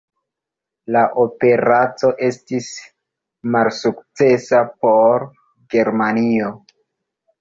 [0.95, 2.71] La operaco estis
[3.57, 5.31] malsukcesa por
[5.75, 6.51] Germanio.